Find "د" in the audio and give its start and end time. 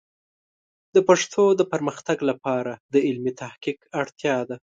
0.95-0.97, 1.59-1.61, 2.93-2.95